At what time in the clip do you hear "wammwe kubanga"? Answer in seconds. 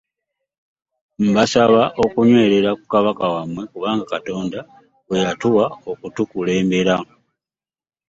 3.33-4.03